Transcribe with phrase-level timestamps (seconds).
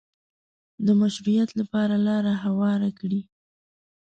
[0.85, 3.21] د مشروعیت لپاره لاره هواره کړي